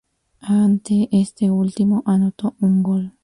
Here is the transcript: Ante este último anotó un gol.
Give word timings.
Ante 0.39 1.09
este 1.11 1.51
último 1.51 2.01
anotó 2.07 2.55
un 2.59 2.81
gol. 2.81 3.13